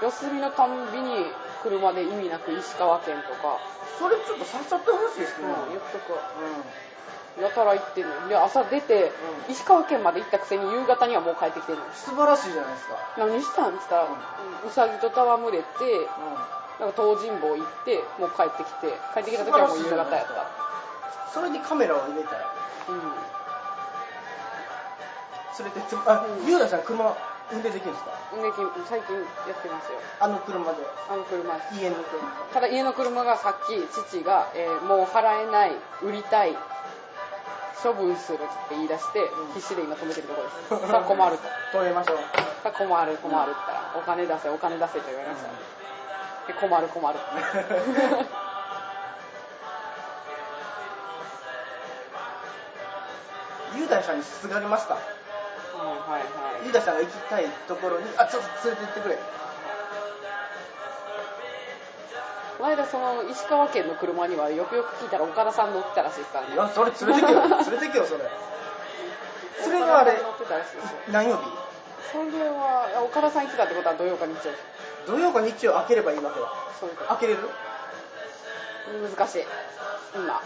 [0.01, 1.29] 休みのたんびに
[1.61, 3.61] 車で意味なく石川県とか、
[4.01, 7.43] それちょっとさっさってほしいですうんね、言っとくうん。
[7.43, 9.13] やたら行ってんので朝出て、
[9.47, 9.53] うん。
[9.53, 13.77] 石川県まで行ったくせに夕方にはもう帰ってきてるの素晴らしいじゃないですか、何したん？
[13.77, 15.21] って言ったら、うさぎと戯
[15.53, 16.09] れて
[16.81, 18.97] なんか東尋坊行ってもう帰ってきて。
[19.13, 20.41] 帰ってきた時はもう夕方やった。
[21.29, 22.49] それにカメラを入れたら。
[22.89, 23.26] うん
[25.57, 26.45] それであうん。
[26.47, 27.17] ゆうださん車
[27.51, 28.11] 運転できるんですか？
[28.37, 28.51] で
[28.85, 29.21] 最近や
[29.57, 29.97] ってますよ。
[30.19, 30.77] あの車で。
[31.09, 31.55] あの車。
[31.73, 35.71] 家の車ただ家の車がさっき父が、えーもう払えない
[36.03, 36.55] 売りたい
[37.81, 38.39] 処分するっ
[38.69, 39.53] て言い出して、うん。
[39.55, 40.91] 必死で今止めてるところです。
[40.91, 41.37] さあ困る
[41.71, 41.77] と。
[41.79, 42.17] 止めましょう。
[42.17, 42.23] さ
[42.65, 45.49] あ困る困るって言ったらお金出せお金出せと言われました、
[46.47, 47.19] で困る困る
[53.75, 54.97] ゆうださんにすがりますか
[55.77, 56.65] はいはいはい。
[56.65, 59.19] ゆうださんが行きたいところにあちょっと連れて行ってくれ。
[62.57, 66.53] この間その石川県の車にはよくよく聞いたら岡田さん乗ってたらしいですからね。
[66.55, 67.41] いやそれ連れてけよ。
[67.47, 68.29] 連れてけよそれ。
[69.63, 70.17] それがあれ
[71.11, 71.43] 何曜日
[72.11, 74.53] それは岡田さん行ってたってことは土曜か日曜。
[75.05, 76.47] 土曜か日曜開ければいいわけだ。
[76.79, 77.39] そういうこ開けれる？
[77.41, 77.49] と
[79.17, 79.45] 難しい。
[80.15, 80.41] 今。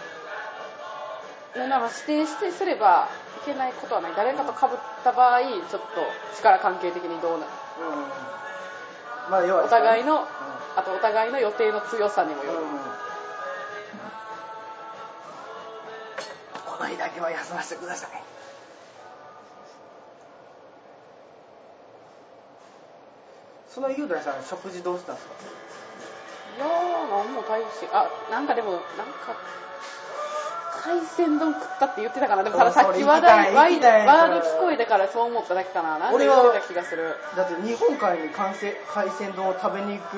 [1.54, 4.14] でなんか指定してすればいけないことはない。
[4.16, 4.70] 誰かと被っ
[5.04, 6.02] た場合ちょっと
[6.38, 7.52] 力関係的にどうなる？
[9.28, 9.32] うん。
[9.32, 10.26] まあ要はお互いのうん。
[10.76, 12.66] あとお互いの予定の強さにもよる、うん。
[16.66, 18.10] この日だけは休ませてください。
[23.70, 25.34] その雄大さん食事どうしたんですか？
[26.58, 26.70] いやー
[27.10, 28.84] なんも大しあなんかでもなんか
[30.82, 32.44] 海鮮丼食ったって言ってたかな。
[32.44, 36.00] でもたださっき話題ワイワード聞こえたからそう思っただけかな。
[36.00, 37.16] なんか俺は言ってた気がする。
[37.38, 40.18] だって日本海に海鮮海鮮丼を食べに行く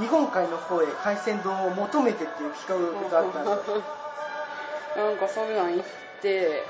[0.00, 3.82] 日本海の方へ海鮮丼を求めてっていう企画があったんですよ、
[5.06, 5.84] なんかそんなん行っ
[6.20, 6.64] て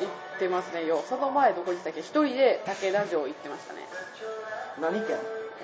[0.00, 0.84] 行っってますね。
[0.86, 1.04] よ。
[1.08, 2.00] その前どこ行ってたっけ？
[2.00, 3.86] 一人で武田城行ってましたね。
[4.80, 5.16] 何県？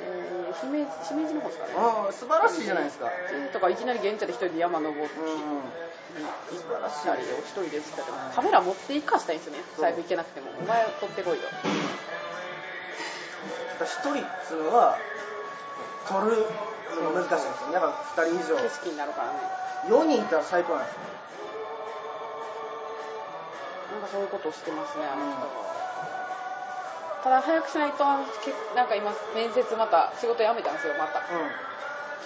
[0.03, 1.73] えー、姫路姫路の方ですかね。
[1.77, 3.11] ああ素晴らしいじゃないですか。
[3.53, 5.63] とかいきなり現地で一人で山登って、うん
[6.51, 7.11] 素晴らしい。
[7.11, 8.03] あれを一人でずっと
[8.35, 9.63] カメラ持っていかしたいんですよね。
[9.79, 10.51] 財布行けなくても。
[10.61, 11.49] お前撮ってこいよ。
[13.81, 14.99] 一人っつうのは
[16.07, 16.45] 撮る
[17.01, 17.83] のが難しいんですよやっ
[18.15, 18.57] ぱ2人以上。
[18.57, 19.39] 景色になるからね。
[19.89, 21.01] 4人いたら最高なんですよ
[23.93, 25.71] なんかそういうことをしてますねあの人は。
[27.25, 28.21] ただ早くしないとな
[28.85, 31.21] んか今面接また仕事辞めたんですよまた。
[31.21, 31.51] うん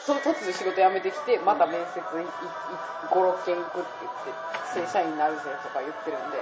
[0.07, 6.39] その突如仕事辞めてきてまた面接56件行くって言って正社員になるぜとか言ってるんで。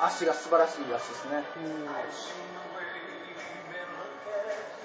[0.00, 1.42] 足が素晴らしいらしいですね。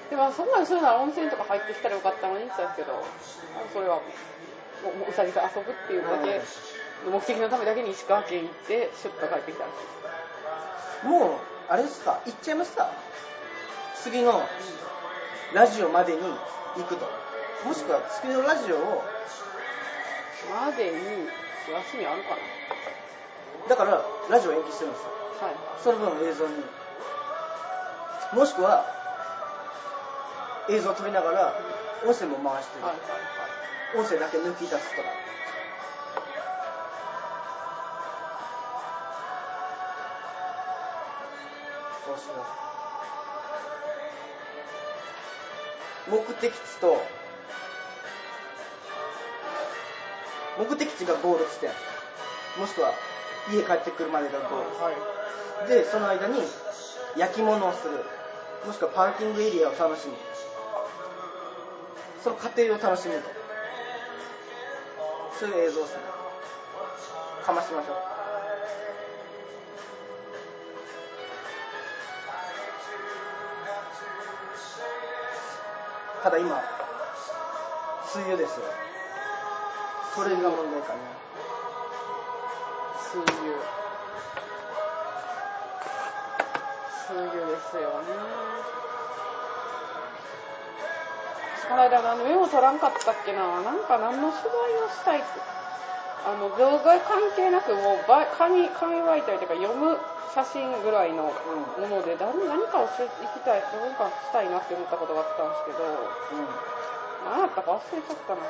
[0.09, 3.05] でもそこまでするなら温泉とか入ってきたらよかったのにって言ったんですけど
[3.73, 4.01] それはも
[5.09, 6.41] うさぎと遊ぶっていうだけ
[7.09, 9.75] 目的のためだけに石川県行ってシュッと帰ってきたんで
[11.01, 12.19] すもうあれですか？
[12.25, 12.91] 行っちゃいますか
[14.03, 14.41] 次の
[15.53, 17.05] ラジオまでに行くと。
[17.65, 19.03] もしくは次のラジオを。
[20.49, 22.37] までに休みあるかな？
[23.69, 25.09] だからラジオ延期してるんですよ。
[25.41, 25.55] はい。
[25.81, 26.63] その分映像に。
[28.33, 28.85] もしくは
[30.69, 31.53] 映像を撮りながら
[32.03, 32.99] 音声も回してる、はいは
[33.95, 33.99] い。
[33.99, 35.09] 音声だけ抜き出すとか。
[42.05, 42.72] そうします
[46.07, 47.01] 目的地と
[50.57, 51.71] 目的地がゴール地点。
[52.59, 52.93] もしくは
[53.51, 54.83] 家帰ってくるまでがゴール。
[54.83, 54.91] は
[55.65, 55.67] い。
[55.67, 56.41] でその間に
[57.17, 58.03] 焼き物をする。
[58.65, 60.13] もしくはパーキングエリアを楽しむ。
[62.23, 63.29] その過程を楽しむと。
[65.39, 65.99] そういう映像ですね。
[67.43, 68.12] かましましょう
[76.23, 76.55] ただ今
[78.15, 78.59] 梅雨です。
[78.61, 78.65] よ
[80.15, 80.99] それが問題かね。
[83.11, 83.27] 水牛
[87.07, 88.07] 水牛ですよね。
[91.67, 93.61] この間何メモ取らんかったっけな。
[93.61, 95.27] なんか何の取材をしたいって。
[96.25, 99.97] あの動画関係なくもうば紙紙媒体というか読む
[100.33, 101.31] 写真ぐらいのも
[101.87, 106.73] ので誰何かをしていきたい何かしたいなって思ったことがあったんですけどうん。
[107.29, 108.41] 何やったか忘れちゃったな。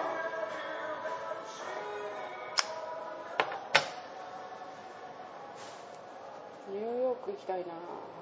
[6.71, 7.65] ニューヨーク行きたいな。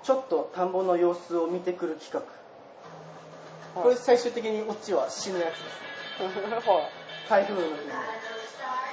[0.03, 3.81] ちょっと田んぼの様子を見てくる企画。
[3.81, 5.61] これ最終的にオチは死ぬやつです。
[7.29, 7.91] 台風の日に。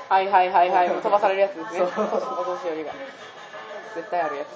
[0.09, 1.81] はいはいはいはい、飛ばされるやつですね。
[1.83, 2.92] お年寄りが。
[3.98, 4.48] 絶対あるやつ。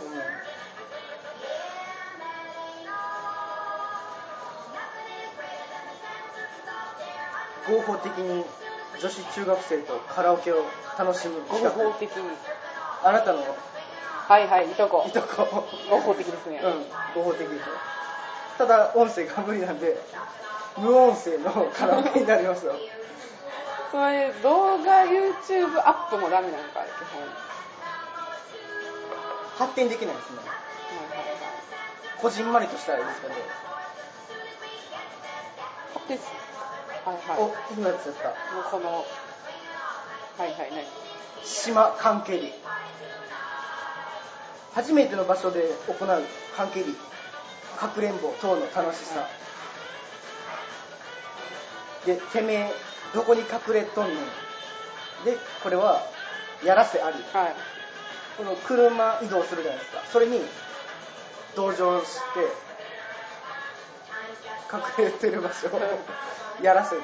[7.69, 8.45] 合法的に
[9.01, 10.65] 女子中学生とカラオケを
[10.99, 12.31] 楽しむ合企画法的に。
[13.05, 13.43] あなたの？
[14.29, 15.11] はいはい、いとこい。
[15.11, 16.61] とこ合法的ですね。
[16.63, 16.69] う
[17.19, 17.59] ん合法的ですよ
[18.59, 20.01] ただ音声が無理なんで
[20.77, 22.75] 無音声のカラオケになりますよ
[23.91, 27.23] それ、動画 YouTube アップもダメなのか、基本。
[29.59, 31.37] 発展できないですねはいはいはい。
[32.19, 33.35] こじんまりとしたらいいですけど
[36.09, 36.27] です。
[37.05, 37.39] はいはい。
[37.39, 38.35] おも今やつやったう
[38.71, 39.05] この、
[40.39, 40.87] はいはいね。
[41.45, 42.53] 島関係り
[44.75, 46.25] 初めての場所で行う
[46.57, 46.97] 関係り
[47.79, 49.27] かくれんぼ等の楽しさ
[52.07, 52.73] でてめえ
[53.15, 56.03] どこに隠れとんねんでこれは
[56.65, 57.55] やらせありはい。
[58.37, 60.03] この車移動するじゃないですか。
[60.11, 60.41] それに
[61.55, 62.41] 同乗して
[64.73, 65.81] 隠れてる場所を
[66.63, 67.03] やらせで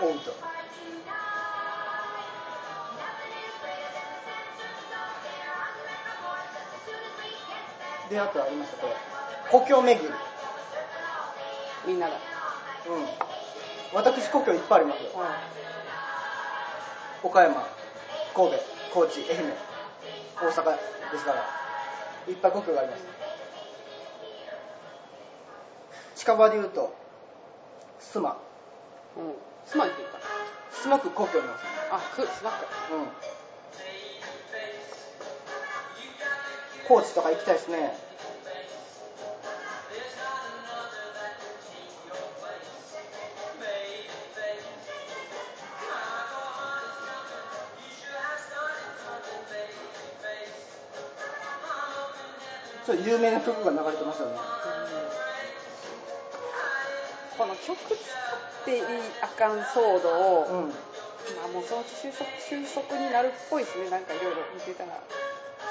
[0.00, 0.52] 追うと。
[8.10, 8.94] であとありましたこれ。
[9.50, 10.14] 故郷巡り。
[11.86, 12.14] みんなが。
[12.14, 12.20] うん。
[13.94, 15.10] 私故郷いっぱいありますよ。
[15.14, 15.40] は
[17.22, 17.66] 岡山
[18.34, 19.52] 神戸高知愛媛
[20.36, 20.64] 大阪
[21.12, 21.46] ですから
[22.28, 23.04] いっぱい故郷があります
[26.16, 26.94] 近場で言うと
[27.98, 28.36] 須磨
[29.16, 29.20] い。
[29.20, 29.34] うん。
[29.64, 30.18] スマイって言った。
[30.70, 32.66] 須磨区故郷なんですよあ、く、スマック。
[32.94, 33.32] うん
[36.88, 37.96] 高知とか行きたいですね
[52.92, 54.36] そう有名な曲が流れてましたよね。
[57.38, 58.82] この曲使っていい
[59.22, 60.68] あかん騒動を、うん。
[60.68, 63.88] まあもうそのうち収束収束になるっぽいですね。
[63.88, 65.00] なんかいろいろ見てたら。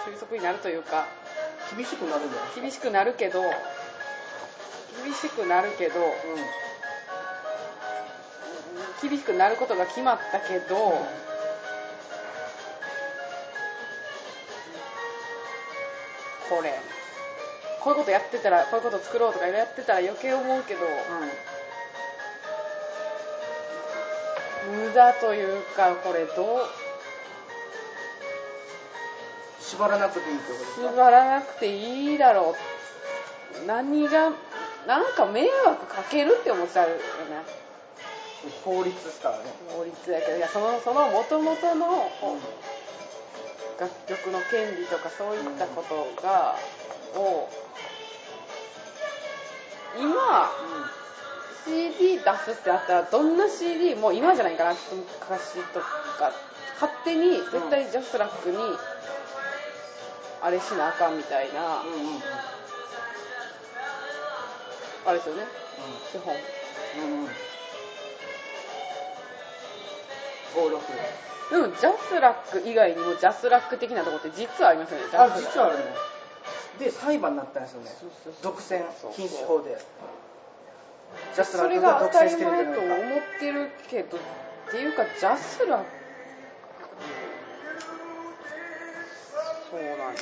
[0.06, 1.06] 収束になるというか。
[1.76, 3.42] 厳しくなるんじゃないですか厳しくなるけど。
[5.04, 6.00] 厳しくなるけど。
[9.02, 10.76] 厳しくなることが決まったけど、
[16.50, 16.78] これ
[17.84, 20.82] こういうことやってたらこういうこと作ろうとかやってたら余計思うけど、
[24.72, 26.60] 無駄というかこれどう？
[29.60, 30.90] 縛らなくていいってことですか？
[30.92, 32.56] 縛らなくていいだろ
[33.64, 33.66] う。
[33.66, 34.32] 何が
[34.88, 37.02] なんか迷惑かけるって思っちゃうよね。
[38.64, 39.44] 法律ですからね。
[39.70, 42.10] 法律やけどいやそのその元々の
[43.80, 46.56] 楽曲の権利とかそういったことが、
[47.16, 47.50] を
[50.00, 50.50] 今
[51.66, 56.32] CD 出すってあったらどんな CD も今じゃないかな昔とか。
[56.82, 58.58] 勝手に絶対ジャスラックに
[60.42, 62.16] あれしなあかんみたいな、うんうん。
[62.16, 62.22] うん
[65.04, 65.44] あれですよね。
[66.12, 66.36] 基本。
[66.36, 67.28] うんうん。
[71.50, 75.08] でもジャスラック以外にもジャスラック的なとこって実はありますよね。
[75.10, 75.84] ジあ実はあるね
[76.82, 77.90] で裁判になったんですよね。
[78.42, 79.78] 独占禁止法で
[81.36, 84.18] ジャスラそれックが独占してるんじとないか思ってるけど。
[84.18, 84.20] っ
[84.72, 85.86] ていうかジャスラック
[89.70, 90.20] そうなんよ。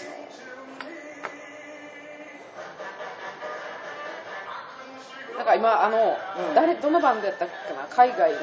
[5.38, 6.18] なんか今あの、
[6.50, 6.56] うん。
[6.56, 7.88] 誰どのバンドやったっけな？
[7.90, 8.38] 海外の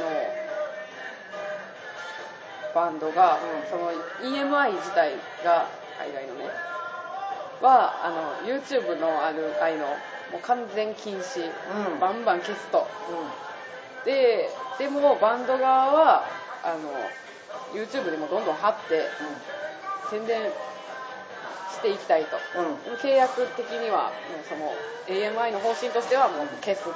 [2.74, 3.70] バンドが、うん。
[3.70, 3.90] その
[4.22, 5.12] EMI 自体
[5.44, 6.75] が海外のね
[7.62, 9.86] はあの YouTube のあるああいうの
[10.32, 12.00] もう完全禁止、うん。
[12.00, 12.86] バンバン消すと。
[13.10, 16.24] うででもバンド側は
[16.62, 16.90] あの
[17.74, 19.02] YouTube でもどんどん貼って
[20.10, 20.50] 宣伝
[21.70, 22.36] していきたいと。
[23.02, 24.72] 契約的にはもうその
[25.08, 26.92] AMI の方針としてはもう消すと。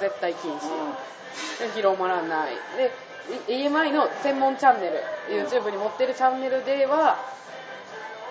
[0.00, 0.60] 絶対禁止。
[1.60, 2.52] で広まらない。
[2.76, 2.92] で
[3.52, 5.02] い AMI の専門チャンネル
[5.44, 7.18] YouTube に持ってるチャンネルでは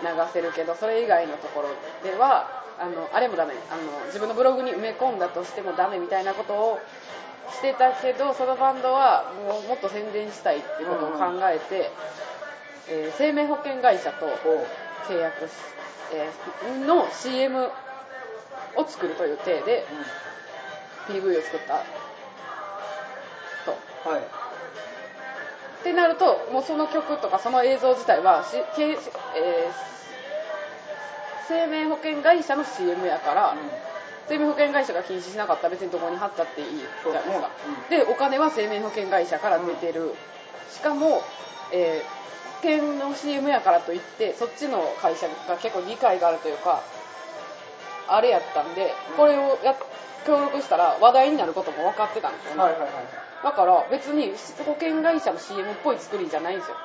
[0.05, 1.69] 流せるけどそれ以外のところ
[2.07, 6.79] ではあのあれもダメあの自分のブログに埋め込んだとしてもダメみたいなことを
[7.51, 11.91] してたけどそのバンドはもうもっと宣伝したいっていうことを考えて、
[12.89, 14.27] えー生命保険会社と
[15.07, 15.51] 契約し、
[16.13, 17.69] えーの CM
[18.75, 19.85] を作るという体で
[21.07, 21.83] PV を作った
[23.65, 24.09] と。
[24.09, 29.94] はいってなるともうその曲とかその映像自体はし、けえー
[31.47, 33.55] 生命保険会社の CM やから、
[34.27, 37.49] 生命保険会社が禁止しなかったら別にどこに貼ったっていいじゃないですか、
[37.89, 40.13] でお金は生命保険会社から出てる、
[40.71, 41.21] しかも、
[41.71, 42.25] えー
[42.65, 46.81] 保険の CM やからといってそっちの会社が結構理解があるというか
[48.07, 49.75] あれやったんでこれをや
[50.25, 52.89] 協力したら話題になることも分かってたんですよね、はいはいはい
[53.45, 54.33] だから別に
[54.65, 56.77] 保険会社の CM っぽい作りじゃないんですよ。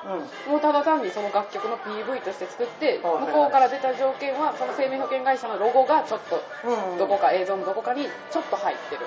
[0.47, 6.91] もうただ単にその楽曲の PV として作って向はいこうから出た条件はその生命保険会社のロゴがちょっとうん。
[6.93, 9.01] うんどこか映像のどこかにちょっと入ってる。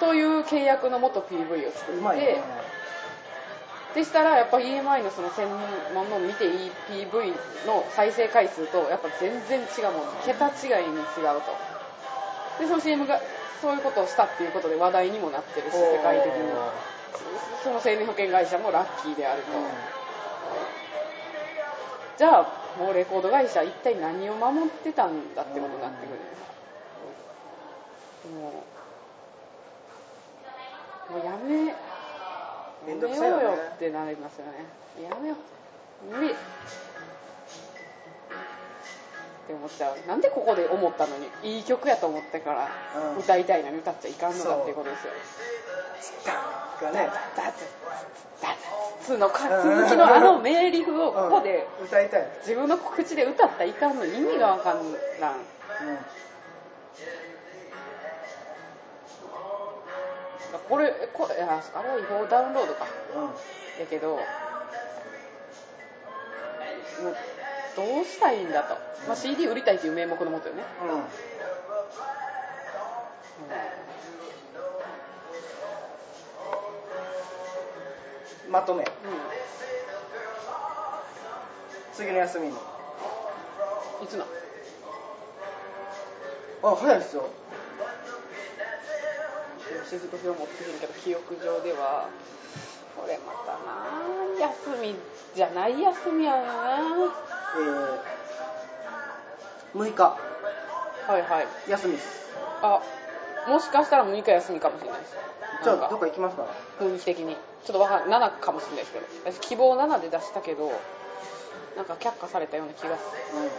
[0.00, 2.42] という契約のもと PV を作って
[3.94, 5.46] でしたらやっぱ EMI のその専
[5.94, 7.28] 門の見ていい PV
[7.68, 11.54] の再生回数とやっぱ全然違うもん桁違いに違うと。
[12.58, 13.20] でその CM が
[13.60, 16.50] そういうことをしたっていうことで話題にもなってるし世界的に。
[17.62, 19.48] その生命保険会社もラッキーであると、
[22.16, 22.46] じゃあ
[22.78, 26.18] もうレコード会社一体何を守ってたんだってことになってくる
[28.40, 28.64] も
[31.10, 31.74] うもうやめや
[32.86, 34.64] めようよってなりますよね。
[35.02, 36.16] やめよう。
[36.16, 36.34] 無理
[39.50, 40.08] って思っちゃう。
[40.08, 42.68] なんでここで思ったのにいい曲やと思ってから
[43.14, 43.18] うん。
[43.18, 45.12] 歌いたいのに歌っちゃいかんのだっていうことですよ。
[46.82, 47.10] がね。
[47.36, 47.46] ダッ
[48.40, 48.54] ダッ
[49.04, 52.28] ツのか続きのあの名リフをここでうん歌いたい。
[52.40, 54.76] 自分の口で歌ったらいかんの意味がわかん
[55.20, 55.34] らん。
[60.68, 62.86] これこれああれは違法ダウンロードか。
[63.16, 63.22] うん。
[63.24, 63.30] うん
[63.80, 64.20] やけどもう
[67.80, 68.74] どうしたいんだと、
[69.08, 70.62] まあ、CD 売りたいという名目のもとよね、
[78.46, 78.52] うん。
[78.52, 78.84] まとめ。
[78.84, 78.86] う
[81.94, 82.52] 次の休みに。
[82.52, 84.26] いつな
[86.62, 87.30] あ早いっすよ。
[89.88, 92.10] 雫表持ってくるけど記憶上では。
[92.96, 93.88] これまたな
[94.38, 94.94] 休み
[95.34, 100.02] じゃない休みやなえー、6日。
[100.04, 101.46] はいはい。
[101.68, 102.30] 休みっす。
[102.62, 102.80] あ
[103.48, 105.14] もしかしたら6日休みかもしれないです。
[105.14, 106.46] なんじゃあどっか行きますか？
[106.78, 107.36] 雰囲気的に。
[107.64, 108.92] ちょっとわかん7かもしれないです。
[108.92, 110.72] けど私希望7で出したけど
[111.76, 113.38] なんか却下されたような気がする。
[113.38, 113.46] うん。
[113.46, 113.50] 8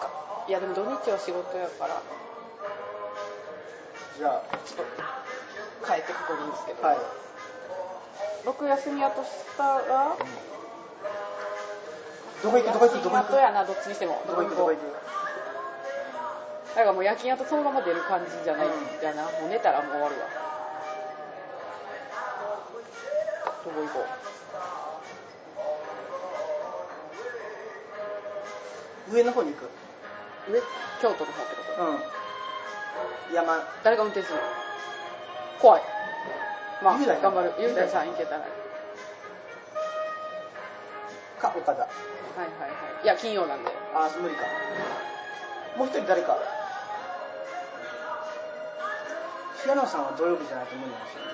[0.00, 0.08] か。
[0.48, 2.00] いやでも土日は仕事やから。
[4.16, 6.98] じゃちょっと帰ってここでいいんですけど、あはい。
[8.44, 10.16] 6休みやとしたら
[12.42, 12.72] どこ行く？
[12.72, 13.02] どこ行く？
[13.02, 13.36] どこ行く？
[13.36, 14.20] やなどっちにしても。
[14.26, 14.56] どこ行く？
[14.56, 14.82] どこ行く？
[16.74, 19.22] だからもう夜勤やとそのまま出る感じじゃない、うんじゃな？
[19.24, 20.26] もう寝たらもう終わるわ。
[23.64, 24.04] どこ行こ
[29.12, 29.64] 上の方に行く？
[30.48, 30.60] う上？
[31.00, 31.82] 京都の方ってこと？
[31.84, 33.34] うん。
[33.34, 33.62] 山。
[33.84, 34.42] 誰が運転するの？
[35.60, 35.82] 怖い。
[36.82, 37.52] まあ頑張る。
[37.60, 38.40] 雄大さん行けたら。
[38.40, 38.50] はい
[41.42, 41.88] か岡田
[42.36, 42.66] はいは
[43.02, 43.06] いい。
[43.06, 43.70] や金曜なんで。
[43.94, 44.44] あー無理か。
[45.76, 46.36] もう一人誰か。
[49.62, 51.30] 平野さんは土曜日じゃないと無理なんですよね。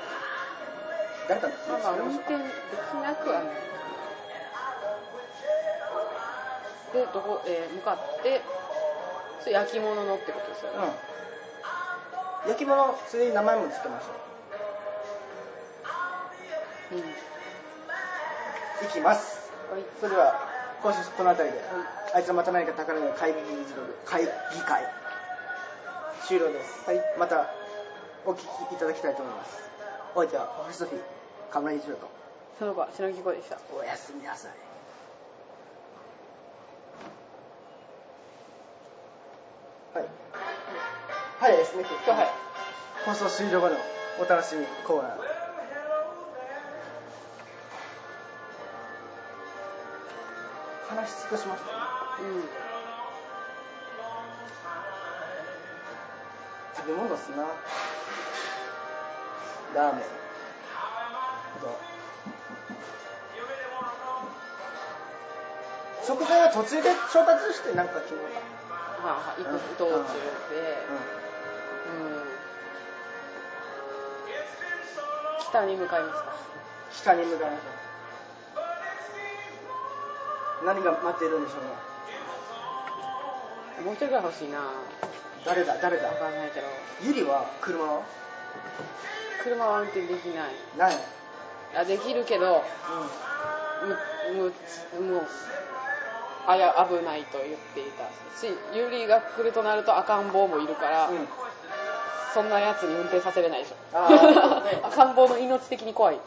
[1.28, 1.48] 誰か？
[1.68, 3.44] まあまあ運転できなくはない。
[6.92, 8.40] でどこ、えー向かって
[9.40, 10.78] それ焼き物のってことですよね、
[12.44, 12.50] うん。
[12.50, 14.06] 焼き物ついでに名前も付けましょ
[16.92, 17.02] ううん。
[17.02, 19.52] 行きます。
[19.70, 19.84] はい。
[20.00, 20.47] それでは
[20.82, 21.62] 今週この辺りで、
[22.14, 24.28] あいつはまた何か宝の会議議事録会議
[24.62, 24.82] 会。
[26.26, 27.48] 終了です、はい、また
[28.26, 28.42] お聞き
[28.74, 29.58] いただきたいと思います。
[30.14, 31.02] お相手は星ソフィー
[31.50, 32.08] 河村一郎と。
[32.58, 33.58] その子は篠木子でした。
[33.74, 34.50] おやすみなさい。
[39.98, 40.08] はい。
[41.40, 41.84] はいですね。
[42.06, 42.28] 今日はい。
[43.06, 43.76] 放送終了後の
[44.20, 45.37] お楽しみコーナー
[51.08, 51.78] し尽くしましたね
[52.20, 52.48] うん。
[56.76, 57.42] 食べ物っすな。
[59.74, 60.04] ラーメン。
[61.60, 61.78] と。
[66.06, 68.40] 食材は途中で調達してなんか決めようか
[69.02, 70.14] まあ行く道中
[70.50, 70.86] で。
[70.88, 70.92] う
[71.92, 72.12] ん。
[72.12, 72.28] うん。
[75.40, 76.32] 北に向かいました
[76.92, 77.77] 北に向かいましょう
[80.64, 81.70] 何が待っているんでしょうね。
[83.84, 84.58] もう一人ぐらい欲しいな。
[85.44, 85.78] 誰だ？
[85.80, 86.08] 誰だ？
[86.08, 86.66] わかんないけど。
[87.02, 88.02] ゆりは車は？
[89.42, 90.54] 車は運転できない。
[90.76, 90.96] ない
[91.76, 92.64] あできるけど
[94.32, 94.42] む
[95.00, 95.22] むもう
[96.46, 98.08] あや危ないと言っていた。
[98.40, 101.28] しユリが来るとなると赤ん坊もいるから、うん、うん、
[102.32, 103.76] そんなやつに運転させれないでしょ。
[104.88, 106.20] 赤ん坊の命的に怖い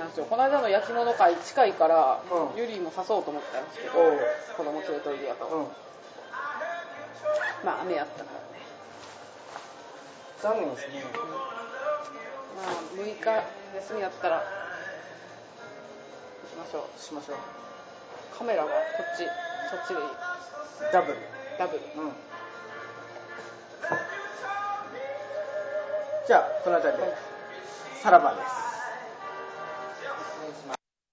[0.00, 0.24] なんですよ。
[0.24, 2.58] この間の焼き物会近いから、うん。
[2.58, 4.18] ユリも誘おうと思ったんですけどおう
[4.56, 5.66] 子供連れといでやと、うん。
[7.62, 8.64] まあ雨やったからね。
[10.40, 11.04] 残念ですね。
[12.56, 13.44] まあ6日
[13.76, 14.44] 休みやったら行
[16.48, 16.98] きましょう。
[16.98, 17.36] しましょう。
[18.38, 18.74] カメラはこ
[19.04, 19.28] っち
[19.68, 20.08] そっちでいい。
[20.92, 21.18] ダブル。
[21.58, 21.82] ダブル。
[22.02, 22.12] うん。
[26.26, 27.16] じゃあこの辺りで、はい。
[28.02, 28.69] さらばです